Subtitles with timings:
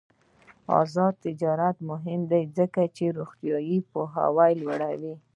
[0.81, 5.13] آزاد تجارت مهم دی ځکه چې روغتیايي پوهاوی لوړوي.